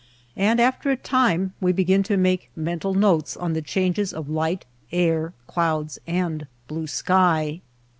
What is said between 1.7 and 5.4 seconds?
begin to make mental notes on the changes of light, air,